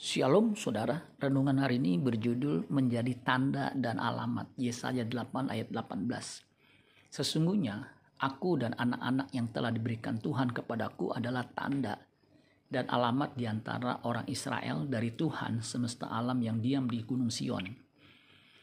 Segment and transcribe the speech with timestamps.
[0.00, 6.08] Shalom saudara, renungan hari ini berjudul menjadi tanda dan alamat Yesaya 8 ayat 18.
[7.12, 7.84] Sesungguhnya
[8.16, 12.00] aku dan anak-anak yang telah diberikan Tuhan kepadaku adalah tanda
[12.72, 17.68] dan alamat di antara orang Israel dari Tuhan semesta alam yang diam di gunung Sion.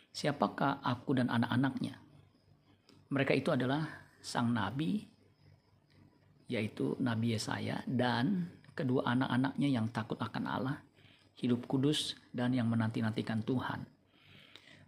[0.09, 2.01] Siapakah aku dan anak-anaknya?
[3.13, 3.85] Mereka itu adalah
[4.25, 5.05] sang nabi
[6.49, 10.77] yaitu Nabi Yesaya dan kedua anak-anaknya yang takut akan Allah
[11.37, 13.85] hidup kudus, dan yang menanti-nantikan Tuhan.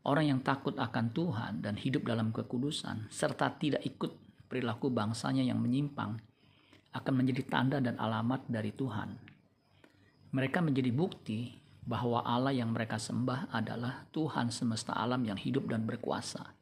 [0.05, 4.11] Orang yang takut akan Tuhan dan hidup dalam kekudusan, serta tidak ikut
[4.49, 6.17] perilaku bangsanya yang menyimpang,
[6.95, 9.13] akan menjadi tanda dan alamat dari Tuhan.
[10.33, 11.53] Mereka menjadi bukti
[11.85, 16.53] bahwa Allah yang mereka sembah adalah Tuhan semesta alam yang hidup dan berkuasa.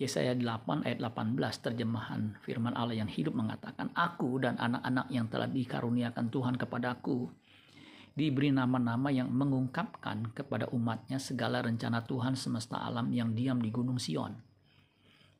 [0.00, 5.46] Yesaya 8 ayat 18 terjemahan firman Allah yang hidup mengatakan, Aku dan anak-anak yang telah
[5.46, 7.30] dikaruniakan Tuhan kepadaku
[8.12, 13.96] diberi nama-nama yang mengungkapkan kepada umatnya segala rencana Tuhan semesta alam yang diam di Gunung
[13.96, 14.36] Sion.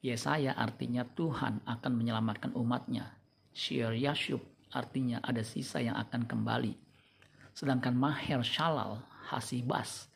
[0.02, 3.12] Yesaya artinya Tuhan akan menyelamatkan umatnya.
[3.52, 4.40] Shir Yashub
[4.72, 6.74] artinya ada sisa yang akan kembali.
[7.52, 10.08] Sedangkan Maher Shalal Hasibas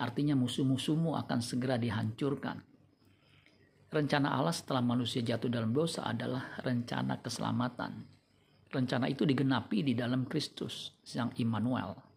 [0.00, 2.64] artinya musuh-musuhmu akan segera dihancurkan.
[3.88, 8.18] Rencana Allah setelah manusia jatuh dalam dosa adalah rencana keselamatan
[8.68, 12.07] Rencana itu digenapi di dalam Kristus, Sang Immanuel.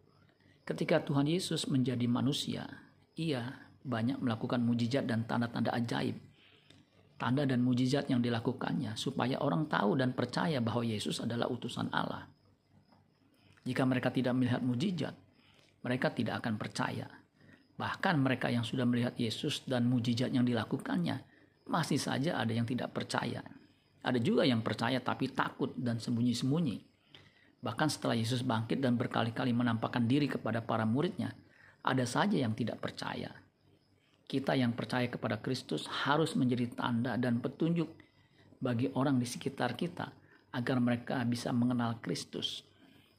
[0.62, 2.70] Ketika Tuhan Yesus menjadi manusia,
[3.18, 3.50] ia
[3.82, 6.18] banyak melakukan mujizat dan tanda-tanda ajaib.
[7.18, 12.26] Tanda dan mujizat yang dilakukannya supaya orang tahu dan percaya bahwa Yesus adalah utusan Allah.
[13.62, 15.14] Jika mereka tidak melihat mujizat,
[15.86, 17.06] mereka tidak akan percaya.
[17.78, 21.22] Bahkan mereka yang sudah melihat Yesus dan mujizat yang dilakukannya,
[21.70, 23.42] masih saja ada yang tidak percaya.
[24.02, 26.91] Ada juga yang percaya tapi takut dan sembunyi-sembunyi.
[27.62, 31.30] Bahkan setelah Yesus bangkit dan berkali-kali menampakkan diri kepada para muridnya,
[31.86, 33.30] ada saja yang tidak percaya.
[34.26, 37.90] Kita yang percaya kepada Kristus harus menjadi tanda dan petunjuk
[38.58, 40.10] bagi orang di sekitar kita
[40.58, 42.66] agar mereka bisa mengenal Kristus.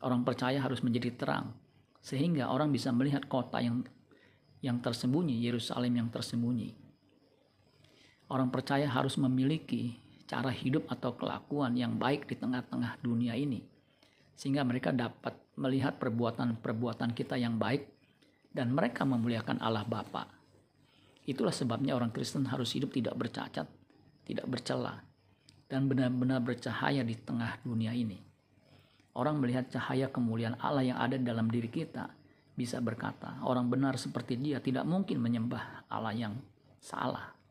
[0.03, 1.55] Orang percaya harus menjadi terang
[2.03, 3.87] sehingga orang bisa melihat kota yang
[4.63, 6.75] yang tersembunyi, Yerusalem yang tersembunyi.
[8.31, 13.61] Orang percaya harus memiliki cara hidup atau kelakuan yang baik di tengah-tengah dunia ini.
[14.35, 17.89] Sehingga mereka dapat melihat perbuatan-perbuatan kita yang baik
[18.53, 20.29] dan mereka memuliakan Allah Bapa.
[21.25, 23.69] Itulah sebabnya orang Kristen harus hidup tidak bercacat,
[24.27, 25.01] tidak bercela,
[25.71, 28.19] dan benar-benar bercahaya di tengah dunia ini.
[29.13, 32.09] Orang melihat cahaya kemuliaan Allah yang ada dalam diri kita,
[32.53, 36.35] bisa berkata, orang benar seperti dia tidak mungkin menyembah Allah yang
[36.81, 37.42] salah.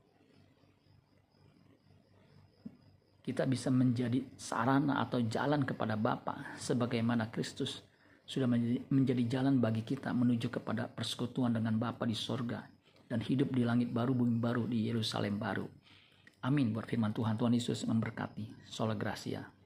[3.21, 7.85] Kita bisa menjadi sarana atau jalan kepada Bapa sebagaimana Kristus
[8.25, 8.49] sudah
[8.89, 12.65] menjadi jalan bagi kita menuju kepada persekutuan dengan Bapa di sorga
[13.05, 15.67] dan hidup di langit baru bumi baru di Yerusalem baru.
[16.41, 17.37] Amin buat firman Tuhan.
[17.37, 18.65] Tuhan Yesus memberkati.
[18.65, 19.60] Sola Gracia.